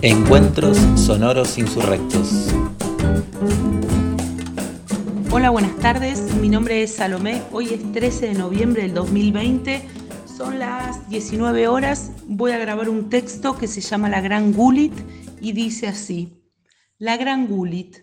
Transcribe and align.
Encuentros 0.00 0.78
sonoros 0.96 1.58
insurrectos. 1.58 2.48
Hola, 5.30 5.50
buenas 5.50 5.76
tardes. 5.80 6.34
Mi 6.36 6.48
nombre 6.48 6.82
es 6.82 6.94
Salomé. 6.94 7.42
Hoy 7.52 7.74
es 7.74 7.92
13 7.92 8.28
de 8.28 8.34
noviembre 8.34 8.82
del 8.84 8.94
2020. 8.94 9.86
Son 10.24 10.58
las 10.58 11.06
19 11.10 11.68
horas. 11.68 12.12
Voy 12.26 12.52
a 12.52 12.58
grabar 12.58 12.88
un 12.88 13.10
texto 13.10 13.58
que 13.58 13.68
se 13.68 13.82
llama 13.82 14.08
La 14.08 14.22
Gran 14.22 14.54
Gulit 14.54 14.94
y 15.42 15.52
dice 15.52 15.88
así. 15.88 16.42
La 16.96 17.18
Gran 17.18 17.48
Gulit. 17.48 17.98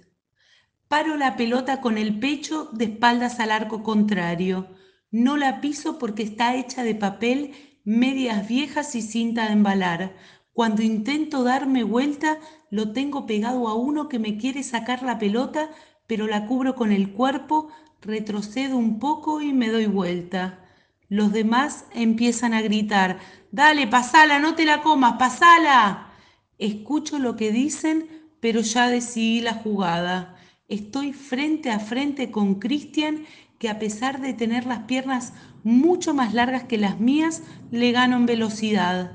Paro 0.88 1.18
la 1.18 1.36
pelota 1.36 1.82
con 1.82 1.98
el 1.98 2.20
pecho 2.20 2.70
de 2.71 2.86
espaldas 2.86 3.39
al 3.39 3.50
arco 3.50 3.82
contrario. 3.82 4.68
No 5.12 5.38
la 5.38 5.60
piso 5.62 5.98
porque 5.98 6.23
está 6.23 6.55
hecha 6.55 6.84
de 6.84 6.96
papel, 6.96 7.54
medias 7.84 8.48
viejas 8.48 8.95
y 8.95 9.02
cinta 9.02 9.48
de 9.48 9.54
embalar. 9.54 10.16
Cuando 10.54 10.84
intento 10.84 11.44
darme 11.44 11.84
vuelta, 11.84 12.38
lo 12.70 12.91
tengo 12.91 13.26
pegado 13.26 13.68
a 13.68 13.73
uno 13.73 14.08
que 14.08 14.20
me 14.20 14.38
quiere 14.38 14.62
sacar 14.62 15.02
la 15.02 15.18
pelota, 15.18 15.70
pero 16.05 16.27
la 16.27 16.45
cubro 16.45 16.76
con 16.76 16.91
el 16.91 17.12
cuerpo, 17.12 17.70
retrocedo 18.02 18.77
un 18.77 18.99
poco 18.99 19.41
y 19.41 19.54
me 19.54 19.70
doy 19.70 19.88
vuelta. 19.88 20.66
Los 21.08 21.32
demás 21.32 21.85
empiezan 21.94 22.54
a 22.54 22.62
gritar, 22.62 23.20
dale, 23.52 23.88
pasala, 23.88 24.38
no 24.38 24.54
te 24.54 24.66
la 24.66 24.82
comas, 24.82 25.13
pasala. 25.18 26.13
Escucho 26.60 27.18
lo 27.18 27.35
que 27.35 27.52
dicen, 27.52 28.07
pero 28.40 28.62
ya 28.62 28.90
decidí 28.90 29.41
la 29.41 29.55
jugada. 29.55 30.35
Estoy 30.68 31.13
frente 31.13 31.71
a 31.71 31.80
frente 31.80 32.30
con 32.30 32.60
Cristian, 32.60 33.26
que 33.59 33.70
a 33.70 33.77
pesar 33.77 34.22
de 34.22 34.34
tener 34.34 34.66
las 34.66 34.80
piernas 34.80 35.34
mucho 35.63 36.13
más 36.13 36.34
largas 36.34 36.63
que 36.63 36.77
las 36.77 36.99
mías, 36.99 37.44
le 37.72 37.91
gano 37.91 38.16
en 38.16 38.26
velocidad. 38.26 39.12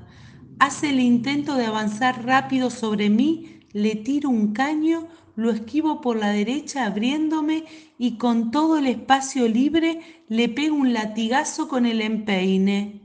Hace 0.59 0.91
el 0.91 1.01
intento 1.01 1.57
de 1.57 1.67
avanzar 1.67 2.25
rápido 2.25 2.71
sobre 2.71 3.11
mí, 3.11 3.61
le 3.73 3.97
tiro 3.97 4.29
un 4.29 4.53
caño, 4.53 5.09
lo 5.35 5.51
esquivo 5.51 6.01
por 6.01 6.17
la 6.17 6.29
derecha 6.29 6.85
abriéndome 6.85 7.65
y 7.99 8.19
con 8.19 8.51
todo 8.51 8.79
el 8.79 8.87
espacio 8.87 9.49
libre 9.49 10.01
le 10.29 10.49
pego 10.49 10.77
un 10.77 10.93
latigazo 10.93 11.67
con 11.69 11.87
el 11.87 12.01
empeine. 12.01 13.01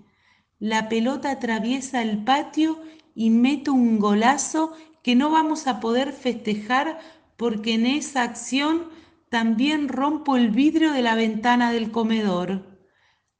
La 0.59 0.89
pelota 0.89 1.31
atraviesa 1.31 2.03
el 2.03 2.23
patio 2.23 2.79
y 3.15 3.29
meto 3.29 3.73
un 3.73 3.97
golazo 3.97 4.73
que 5.01 5.15
no 5.15 5.31
vamos 5.31 5.65
a 5.67 5.79
poder 5.79 6.11
festejar 6.11 6.99
porque 7.37 7.73
en 7.73 7.85
esa 7.85 8.23
acción 8.23 8.89
también 9.29 9.87
rompo 9.87 10.35
el 10.35 10.51
vidrio 10.51 10.91
de 10.91 11.01
la 11.01 11.15
ventana 11.15 11.71
del 11.71 11.91
comedor. 11.91 12.79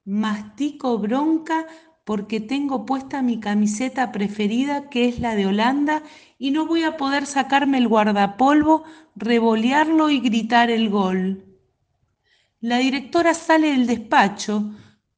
Mastico 0.06 0.98
bronca 0.98 1.66
porque 2.04 2.40
tengo 2.40 2.88
puesta 2.88 3.22
mi 3.22 3.40
camiseta 3.40 4.12
preferida, 4.12 4.90
que 4.90 5.08
es 5.08 5.20
la 5.20 5.36
de 5.36 5.46
Holanda, 5.46 6.02
y 6.40 6.50
no 6.50 6.66
voy 6.66 6.84
a 6.84 6.98
poder 6.98 7.28
sacarme 7.28 7.78
el 7.78 7.88
guardapolvo, 7.88 8.84
revolearlo 9.16 10.10
y 10.10 10.20
gritar 10.20 10.72
el 10.72 10.90
gol. 10.90 11.46
La 12.62 12.80
directora 12.80 13.36
sale 13.36 13.72
del 13.72 13.86
despacho. 13.86 14.72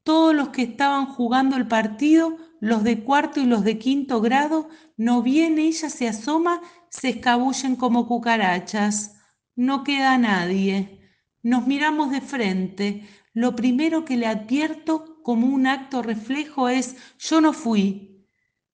Todos 0.04 0.36
los 0.36 0.50
que 0.50 0.64
estaban 0.64 1.06
jugando 1.06 1.56
el 1.56 1.68
partido, 1.68 2.36
los 2.60 2.84
de 2.84 3.04
cuarto 3.04 3.40
y 3.40 3.46
los 3.46 3.64
de 3.64 3.80
quinto 3.80 4.20
grado, 4.20 4.68
no 4.98 5.22
bien 5.22 5.60
ella 5.60 5.90
se 5.90 6.10
asoma, 6.10 6.62
se 6.90 7.10
escabullen 7.10 7.78
como 7.78 8.06
cucarachas. 8.06 9.21
No 9.62 9.84
queda 9.84 10.18
nadie. 10.18 11.00
Nos 11.44 11.68
miramos 11.68 12.10
de 12.10 12.20
frente. 12.20 13.04
Lo 13.32 13.56
primero 13.56 14.06
que 14.06 14.18
le 14.18 14.26
advierto 14.26 15.22
como 15.22 15.46
un 15.46 15.68
acto 15.68 16.02
reflejo 16.02 16.68
es 16.68 16.96
yo 17.20 17.42
no 17.42 17.54
fui. 17.54 18.26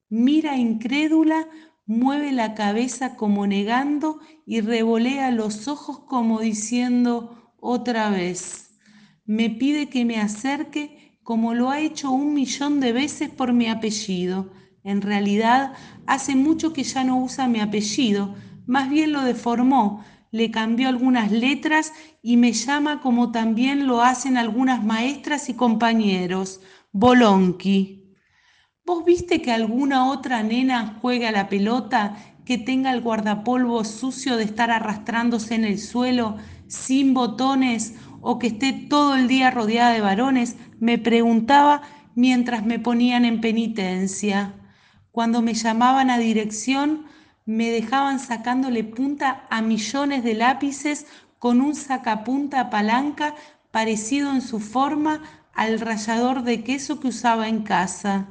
Mira 0.07 0.55
incrédula, 0.55 1.49
mueve 1.85 2.31
la 2.31 2.55
cabeza 2.55 3.17
como 3.17 3.45
negando 3.45 4.22
y 4.45 4.62
revolea 4.62 5.29
los 5.31 5.67
ojos 5.67 6.06
como 6.07 6.39
diciendo 6.39 7.53
otra 7.59 8.09
vez. 8.09 8.79
Me 9.25 9.50
pide 9.50 9.89
que 9.89 10.06
me 10.06 10.22
acerque 10.22 11.19
como 11.22 11.53
lo 11.53 11.69
ha 11.69 11.81
hecho 11.81 12.12
un 12.12 12.33
millón 12.33 12.79
de 12.79 12.94
veces 12.94 13.29
por 13.29 13.51
mi 13.51 13.67
apellido. 13.67 14.53
En 14.85 15.01
realidad, 15.01 15.73
hace 16.06 16.38
mucho 16.38 16.72
que 16.72 16.83
ya 16.83 17.03
no 17.03 17.17
usa 17.17 17.50
mi 17.50 17.59
apellido, 17.59 18.35
más 18.66 18.89
bien 18.89 19.12
lo 19.12 19.23
deformó, 19.23 20.06
le 20.31 20.51
cambió 20.51 20.89
algunas 20.89 21.31
letras 21.31 21.93
y 22.21 22.38
me 22.38 22.53
llama 22.53 23.01
como 23.01 23.31
también 23.31 23.88
lo 23.88 24.01
hacen 24.01 24.38
algunas 24.38 24.83
maestras 24.83 25.49
y 25.49 25.53
compañeros, 25.53 26.61
Bolonqui. 26.91 28.15
¿Vos 28.85 29.03
viste 29.03 29.41
que 29.41 29.51
alguna 29.51 30.09
otra 30.09 30.43
nena 30.43 30.97
juega 31.01 31.31
la 31.31 31.49
pelota 31.49 32.15
que 32.45 32.57
tenga 32.57 32.93
el 32.93 33.01
guardapolvo 33.01 33.83
sucio 33.83 34.38
de 34.38 34.45
estar 34.45 34.71
arrastrándose 34.71 35.55
en 35.55 35.65
el 35.65 35.77
suelo 35.77 36.38
sin 36.67 37.13
botones 37.13 37.95
o 38.21 38.39
que 38.39 38.47
esté 38.47 38.71
todo 38.71 39.15
el 39.15 39.27
día 39.27 39.51
rodeada 39.51 39.91
de 39.91 40.01
varones? 40.01 40.55
Me 40.79 40.97
preguntaba 40.97 41.81
mientras 42.15 42.65
me 42.65 42.79
ponían 42.79 43.25
en 43.25 43.41
penitencia. 43.41 44.53
Cuando 45.11 45.41
me 45.41 45.53
llamaban 45.53 46.09
a 46.09 46.17
dirección, 46.17 47.05
me 47.47 47.72
dejaban 47.72 48.19
sacándole 48.19 48.84
punta 48.84 49.47
a 49.50 49.62
millones 49.62 50.22
de 50.24 50.34
lápices 50.34 51.08
con 51.40 51.62
un 51.62 51.75
sacapunta 51.75 52.69
palanca 52.69 53.35
parecido 53.72 54.31
en 54.31 54.41
su 54.41 54.59
forma 54.59 55.22
al 55.53 55.80
rallador 55.80 56.44
de 56.44 56.63
queso 56.63 57.00
que 57.00 57.07
usaba 57.07 57.47
en 57.47 57.63
casa. 57.63 58.28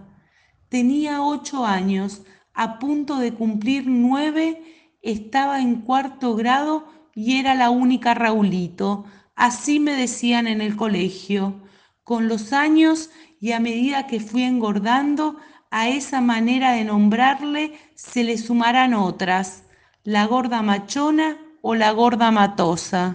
Tenía 0.69 1.23
ocho 1.23 1.65
años, 1.65 2.25
a 2.53 2.79
punto 2.79 3.17
de 3.17 3.33
cumplir 3.33 3.85
nueve, 3.87 4.63
estaba 5.01 5.63
en 5.63 5.81
cuarto 5.81 6.37
grado 6.37 6.87
y 7.15 7.39
era 7.39 7.55
la 7.55 7.71
única 7.71 8.13
Raulito. 8.13 9.07
Así 9.35 9.81
me 9.81 9.93
decían 9.95 10.47
en 10.47 10.61
el 10.61 10.77
colegio. 10.77 11.63
Con 12.05 12.29
los 12.29 12.53
años 12.53 13.11
y 13.41 13.53
a 13.53 13.61
medida 13.61 14.07
que 14.07 14.21
fui 14.21 14.43
engordando, 14.43 15.39
a 15.77 15.91
esa 15.91 16.23
manera 16.23 16.73
de 16.73 16.85
nombrarle 16.85 17.75
se 17.95 18.25
le 18.25 18.39
sumarán 18.39 18.95
otras, 18.95 19.65
la 20.05 20.25
gorda 20.25 20.63
machona 20.63 21.37
o 21.61 21.75
la 21.75 21.91
gorda 21.91 22.31
matosa. 22.31 23.15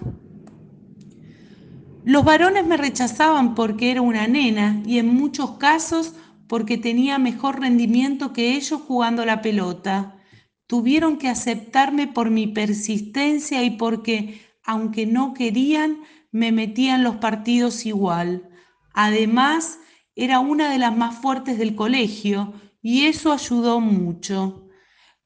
Los 2.06 2.24
varones 2.24 2.64
me 2.68 2.78
rechazaban 2.78 3.56
porque 3.56 3.90
era 3.90 4.04
una 4.04 4.28
nena 4.28 4.80
y 4.86 5.00
en 5.00 5.08
muchos 5.08 5.58
casos 5.58 6.14
porque 6.48 6.78
tenía 6.78 7.18
mejor 7.18 7.60
rendimiento 7.60 8.32
que 8.32 8.54
ellos 8.54 8.80
jugando 8.88 9.26
la 9.26 9.42
pelota. 9.42 10.20
Tuvieron 10.68 11.18
que 11.18 11.30
aceptarme 11.30 12.06
por 12.06 12.30
mi 12.30 12.46
persistencia 12.46 13.64
y 13.64 13.72
porque, 13.72 14.40
aunque 14.64 15.08
no 15.08 15.34
querían, 15.34 15.98
me 16.32 16.52
metían 16.52 17.02
los 17.02 17.16
partidos 17.16 17.88
igual. 17.88 18.48
Además, 18.94 19.80
era 20.16 20.40
una 20.40 20.70
de 20.70 20.78
las 20.78 20.96
más 20.96 21.16
fuertes 21.16 21.58
del 21.58 21.76
colegio 21.76 22.54
y 22.82 23.06
eso 23.06 23.32
ayudó 23.32 23.80
mucho. 23.80 24.68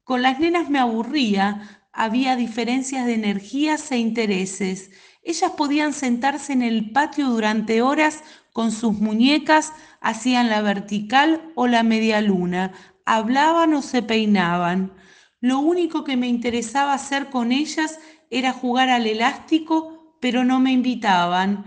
Con 0.03 0.21
las 0.21 0.39
nenas 0.39 0.69
me 0.69 0.79
aburría, 0.79 1.87
había 1.91 2.35
diferencias 2.35 3.05
de 3.05 3.13
energías 3.13 3.91
e 3.91 3.97
intereses. 3.97 4.91
Ellas 5.23 5.51
podían 5.57 5.93
sentarse 5.93 6.53
en 6.53 6.61
el 6.61 6.91
patio 6.91 7.29
durante 7.29 7.81
horas 7.81 8.23
con 8.53 8.71
sus 8.71 8.93
muñecas, 8.93 9.73
hacían 10.01 10.49
la 10.49 10.61
vertical 10.61 11.51
o 11.55 11.67
la 11.67 11.83
media 11.83 12.21
luna, 12.21 12.73
hablaban 13.05 13.73
o 13.73 13.81
se 13.81 14.01
peinaban. 14.01 14.93
Lo 15.41 15.59
único 15.59 16.03
que 16.03 16.17
me 16.17 16.27
interesaba 16.27 16.93
hacer 16.93 17.29
con 17.29 17.51
ellas 17.51 17.99
era 18.29 18.53
jugar 18.53 18.89
al 18.89 19.07
elástico, 19.07 20.17
pero 20.21 20.43
no 20.43 20.59
me 20.59 20.71
invitaban. 20.71 21.65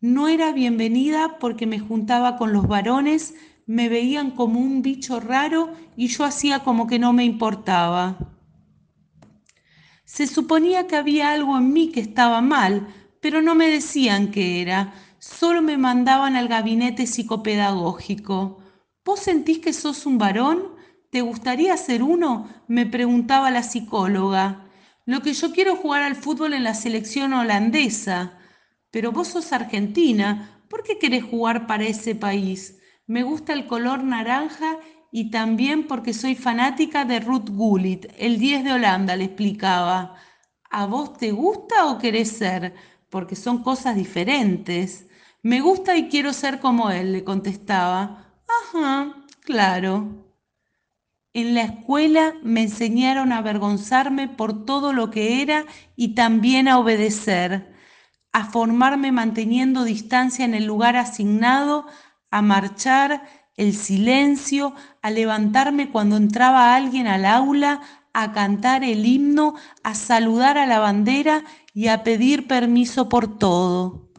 No 0.00 0.28
era 0.28 0.52
bienvenida 0.52 1.38
porque 1.40 1.66
me 1.66 1.80
juntaba 1.80 2.36
con 2.36 2.52
los 2.52 2.68
varones, 2.68 3.34
me 3.66 3.88
veían 3.88 4.30
como 4.30 4.60
un 4.60 4.80
bicho 4.80 5.18
raro 5.18 5.72
y 5.96 6.06
yo 6.06 6.24
hacía 6.24 6.60
como 6.60 6.86
que 6.86 7.00
no 7.00 7.12
me 7.12 7.24
importaba. 7.24 8.16
Se 10.04 10.28
suponía 10.28 10.86
que 10.86 10.94
había 10.94 11.32
algo 11.32 11.58
en 11.58 11.72
mí 11.72 11.90
que 11.90 11.98
estaba 11.98 12.40
mal, 12.40 12.86
pero 13.20 13.42
no 13.42 13.56
me 13.56 13.66
decían 13.66 14.30
qué 14.30 14.62
era, 14.62 14.94
solo 15.18 15.62
me 15.62 15.76
mandaban 15.76 16.36
al 16.36 16.46
gabinete 16.46 17.08
psicopedagógico. 17.08 18.62
¿Vos 19.04 19.18
sentís 19.18 19.58
que 19.58 19.72
sos 19.72 20.06
un 20.06 20.16
varón? 20.16 20.62
¿Te 21.10 21.22
gustaría 21.22 21.76
ser 21.76 22.04
uno? 22.04 22.48
me 22.68 22.86
preguntaba 22.86 23.50
la 23.50 23.64
psicóloga. 23.64 24.64
Lo 25.06 25.22
que 25.22 25.32
yo 25.32 25.50
quiero 25.50 25.72
es 25.72 25.80
jugar 25.80 26.04
al 26.04 26.14
fútbol 26.14 26.54
en 26.54 26.62
la 26.62 26.74
selección 26.74 27.32
holandesa. 27.32 28.37
Pero 28.90 29.12
vos 29.12 29.28
sos 29.28 29.52
argentina, 29.52 30.62
¿por 30.68 30.82
qué 30.82 30.98
querés 30.98 31.24
jugar 31.24 31.66
para 31.66 31.84
ese 31.84 32.14
país? 32.14 32.78
Me 33.06 33.22
gusta 33.22 33.52
el 33.52 33.66
color 33.66 34.04
naranja 34.04 34.78
y 35.10 35.30
también 35.30 35.86
porque 35.86 36.12
soy 36.12 36.34
fanática 36.34 37.04
de 37.04 37.20
Ruth 37.20 37.48
Gullit, 37.50 38.06
el 38.18 38.38
10 38.38 38.64
de 38.64 38.72
Holanda, 38.72 39.16
le 39.16 39.24
explicaba. 39.24 40.16
¿A 40.70 40.86
vos 40.86 41.16
te 41.16 41.32
gusta 41.32 41.86
o 41.86 41.98
querés 41.98 42.30
ser? 42.32 42.74
Porque 43.10 43.36
son 43.36 43.62
cosas 43.62 43.96
diferentes. 43.96 45.06
Me 45.42 45.60
gusta 45.60 45.96
y 45.96 46.08
quiero 46.08 46.32
ser 46.32 46.60
como 46.60 46.90
él, 46.90 47.12
le 47.12 47.24
contestaba. 47.24 48.34
Ajá, 48.72 49.24
claro. 49.40 50.28
En 51.32 51.54
la 51.54 51.62
escuela 51.62 52.34
me 52.42 52.62
enseñaron 52.62 53.32
a 53.32 53.38
avergonzarme 53.38 54.28
por 54.28 54.66
todo 54.66 54.92
lo 54.92 55.10
que 55.10 55.40
era 55.40 55.64
y 55.96 56.14
también 56.14 56.68
a 56.68 56.78
obedecer, 56.78 57.72
a 58.32 58.44
formarme 58.44 59.12
manteniendo 59.12 59.84
distancia 59.84 60.44
en 60.44 60.54
el 60.54 60.64
lugar 60.64 60.96
asignado, 60.96 61.86
a 62.30 62.42
marchar, 62.42 63.22
el 63.56 63.74
silencio, 63.74 64.74
a 65.02 65.10
levantarme 65.10 65.90
cuando 65.90 66.16
entraba 66.16 66.76
alguien 66.76 67.08
al 67.08 67.24
aula, 67.24 67.80
a 68.12 68.32
cantar 68.32 68.84
el 68.84 69.04
himno, 69.04 69.54
a 69.82 69.94
saludar 69.94 70.58
a 70.58 70.66
la 70.66 70.78
bandera 70.78 71.44
y 71.74 71.88
a 71.88 72.04
pedir 72.04 72.46
permiso 72.46 73.08
por 73.08 73.38
todo. 73.38 74.10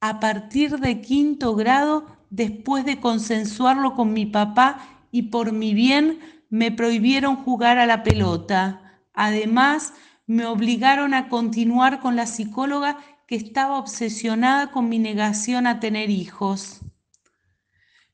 A 0.00 0.18
partir 0.18 0.78
de 0.78 1.00
quinto 1.00 1.54
grado, 1.54 2.06
después 2.30 2.84
de 2.84 3.00
consensuarlo 3.00 3.94
con 3.94 4.12
mi 4.12 4.26
papá 4.26 4.78
y 5.12 5.22
por 5.22 5.52
mi 5.52 5.74
bien 5.74 6.18
me 6.48 6.72
prohibieron 6.72 7.36
jugar 7.36 7.78
a 7.78 7.86
la 7.86 8.02
pelota. 8.02 9.02
Además, 9.14 9.94
me 10.26 10.46
obligaron 10.46 11.14
a 11.14 11.28
continuar 11.28 12.00
con 12.00 12.16
la 12.16 12.26
psicóloga 12.26 12.98
que 13.26 13.36
estaba 13.36 13.78
obsesionada 13.78 14.70
con 14.70 14.88
mi 14.88 14.98
negación 14.98 15.66
a 15.66 15.80
tener 15.80 16.10
hijos. 16.10 16.80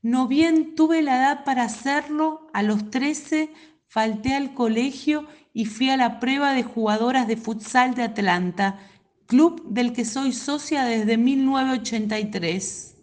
No 0.01 0.29
bien 0.29 0.75
tuve 0.75 1.03
la 1.03 1.17
edad 1.17 1.45
para 1.45 1.65
hacerlo, 1.65 2.49
a 2.53 2.63
los 2.63 2.91
13 2.91 3.53
falté 3.89 4.35
al 4.35 4.55
colegio 4.55 5.27
y 5.53 5.65
fui 5.65 5.91
a 5.91 5.97
la 5.97 6.21
prueba 6.21 6.53
de 6.53 6.63
jugadoras 6.63 7.27
de 7.27 7.37
futsal 7.37 7.95
de 7.95 8.05
Atlanta, 8.05 8.79
club 9.27 9.63
del 9.69 9.93
que 9.93 10.05
soy 10.05 10.33
socia 10.33 10.85
desde 10.85 11.19
1983. 11.19 12.97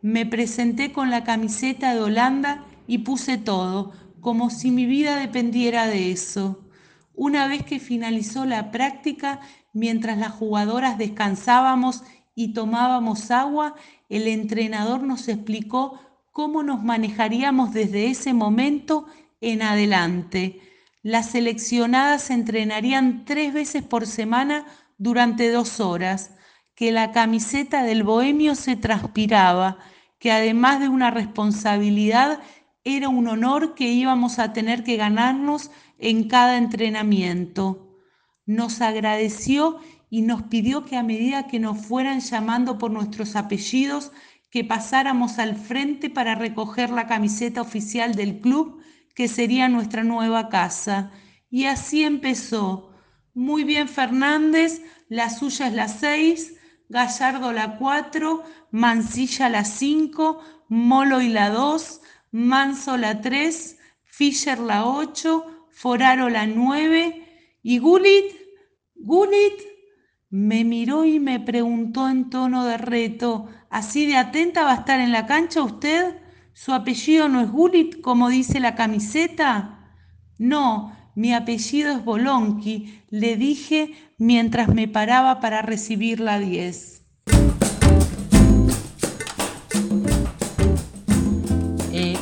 Me 0.00 0.26
presenté 0.26 0.92
con 0.92 1.10
la 1.10 1.24
camiseta 1.24 1.92
de 1.94 2.00
Holanda 2.00 2.64
y 2.86 2.98
puse 2.98 3.36
todo, 3.36 3.92
como 4.20 4.50
si 4.50 4.70
mi 4.70 4.86
vida 4.86 5.16
dependiera 5.16 5.88
de 5.88 6.12
eso. 6.12 6.67
Una 7.18 7.48
vez 7.48 7.64
que 7.64 7.80
finalizó 7.80 8.44
la 8.44 8.70
práctica, 8.70 9.40
mientras 9.72 10.18
las 10.18 10.30
jugadoras 10.30 10.98
descansábamos 10.98 12.04
y 12.36 12.52
tomábamos 12.52 13.32
agua, 13.32 13.74
el 14.08 14.28
entrenador 14.28 15.02
nos 15.02 15.26
explicó 15.26 16.00
cómo 16.30 16.62
nos 16.62 16.84
manejaríamos 16.84 17.72
desde 17.72 18.06
ese 18.06 18.34
momento 18.34 19.06
en 19.40 19.62
adelante. 19.62 20.60
Las 21.02 21.30
seleccionadas 21.30 22.30
entrenarían 22.30 23.24
tres 23.24 23.52
veces 23.52 23.82
por 23.82 24.06
semana 24.06 24.64
durante 24.96 25.50
dos 25.50 25.80
horas, 25.80 26.30
que 26.76 26.92
la 26.92 27.10
camiseta 27.10 27.82
del 27.82 28.04
bohemio 28.04 28.54
se 28.54 28.76
transpiraba, 28.76 29.78
que 30.20 30.30
además 30.30 30.78
de 30.78 30.88
una 30.88 31.10
responsabilidad 31.10 32.38
era 32.84 33.08
un 33.08 33.28
honor 33.28 33.74
que 33.74 33.88
íbamos 33.88 34.38
a 34.38 34.52
tener 34.52 34.84
que 34.84 34.96
ganarnos 34.96 35.70
en 35.98 36.28
cada 36.28 36.56
entrenamiento. 36.56 37.96
Nos 38.46 38.80
agradeció 38.80 39.78
y 40.10 40.22
nos 40.22 40.42
pidió 40.44 40.84
que 40.84 40.96
a 40.96 41.02
medida 41.02 41.46
que 41.48 41.58
nos 41.58 41.78
fueran 41.78 42.20
llamando 42.20 42.78
por 42.78 42.90
nuestros 42.90 43.36
apellidos, 43.36 44.12
que 44.50 44.64
pasáramos 44.64 45.38
al 45.38 45.56
frente 45.56 46.08
para 46.08 46.34
recoger 46.34 46.90
la 46.90 47.06
camiseta 47.06 47.60
oficial 47.60 48.14
del 48.14 48.40
club, 48.40 48.80
que 49.14 49.28
sería 49.28 49.68
nuestra 49.68 50.04
nueva 50.04 50.48
casa. 50.48 51.10
Y 51.50 51.64
así 51.66 52.04
empezó. 52.04 52.90
Muy 53.34 53.64
bien 53.64 53.88
Fernández, 53.88 54.82
la 55.08 55.30
suya 55.30 55.68
es 55.68 55.74
la 55.74 55.88
6, 55.88 56.54
Gallardo 56.88 57.52
la 57.52 57.76
4, 57.76 58.42
Mancilla 58.70 59.48
la 59.48 59.64
5, 59.64 60.40
Molo 60.68 61.20
y 61.20 61.28
la 61.28 61.50
2, 61.50 62.00
Manso 62.38 62.96
la 62.96 63.20
3, 63.20 63.78
Fischer 64.04 64.60
la 64.60 64.86
8, 64.86 65.66
Foraro 65.72 66.28
la 66.28 66.46
9 66.46 67.26
y 67.64 67.78
Gulit, 67.78 68.32
Gulit 68.94 69.54
me 70.30 70.62
miró 70.62 71.04
y 71.04 71.18
me 71.18 71.40
preguntó 71.40 72.08
en 72.08 72.30
tono 72.30 72.64
de 72.64 72.78
reto, 72.78 73.48
¿así 73.70 74.06
de 74.06 74.14
atenta 74.14 74.62
va 74.62 74.70
a 74.70 74.76
estar 74.76 75.00
en 75.00 75.10
la 75.10 75.26
cancha 75.26 75.64
usted? 75.64 76.16
¿Su 76.52 76.72
apellido 76.72 77.28
no 77.28 77.40
es 77.40 77.50
Gulit 77.50 78.00
como 78.02 78.28
dice 78.28 78.60
la 78.60 78.76
camiseta? 78.76 79.96
No, 80.38 80.96
mi 81.16 81.34
apellido 81.34 81.90
es 81.90 82.04
Bolonqui, 82.04 83.02
le 83.10 83.36
dije 83.36 83.94
mientras 84.16 84.68
me 84.68 84.86
paraba 84.86 85.40
para 85.40 85.60
recibir 85.60 86.20
la 86.20 86.38
10. 86.38 86.97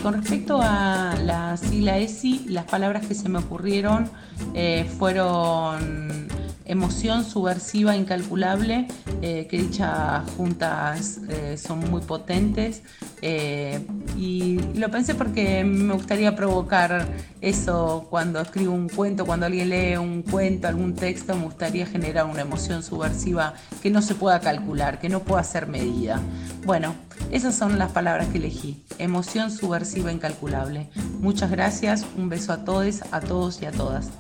Con 0.06 0.23
respecto 0.23 0.61
a 0.62 1.17
la 1.25 1.56
sigla 1.56 1.99
ESI, 1.99 2.44
las 2.50 2.67
palabras 2.67 3.05
que 3.08 3.14
se 3.17 3.29
me 3.29 3.41
ocurrieron 3.41 4.08
eh, 4.55 4.88
fueron 4.99 6.29
emoción 6.67 7.25
subversiva 7.25 7.97
incalculable, 7.97 8.87
eh, 9.23 9.47
que 9.49 9.59
dichas 9.59 10.29
juntas 10.37 11.21
eh, 11.29 11.57
son 11.57 11.91
muy 11.91 12.01
potentes. 12.03 12.83
Eh, 13.23 13.85
y 14.17 14.59
lo 14.75 14.91
pensé 14.91 15.15
porque 15.15 15.65
me 15.65 15.95
gustaría 15.95 16.37
provocar 16.37 17.07
eso 17.41 18.07
cuando 18.11 18.41
escribo 18.41 18.75
un 18.75 18.89
cuento, 18.89 19.25
cuando 19.25 19.47
alguien 19.47 19.71
lee 19.71 19.97
un 19.97 20.23
cuento, 20.23 20.69
algún 20.69 20.95
texto, 20.95 21.35
me 21.35 21.45
gustaría 21.45 21.87
generar 21.87 22.27
una 22.27 22.43
emoción 22.43 22.83
subversiva 22.83 23.55
que 23.83 23.91
no 23.91 24.03
se 24.03 24.15
pueda 24.15 24.41
calcular, 24.41 24.99
que 25.01 25.09
no 25.09 25.21
pueda 25.21 25.43
ser 25.45 25.67
medida. 25.67 26.21
Bueno, 26.65 26.95
esas 27.31 27.55
son 27.55 27.79
las 27.79 27.93
palabras 27.93 28.29
que 28.29 28.39
elegí. 28.39 28.85
Emoción 28.99 29.51
subversiva 29.51 30.13
incalculable. 30.13 30.91
Muchas 31.21 31.51
gracias, 31.51 32.05
un 32.17 32.29
beso 32.29 32.53
a 32.53 32.65
todos, 32.65 33.03
a 33.11 33.21
todos 33.21 33.63
y 33.63 33.67
a 33.67 33.73
todas. 33.73 34.11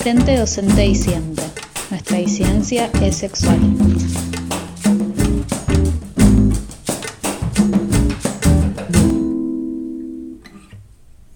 Frente 0.00 0.34
docente 0.34 0.94
siempre. 0.94 1.44
Nuestra 1.90 2.16
disidencia 2.16 2.90
es 3.02 3.16
sexual. 3.16 3.58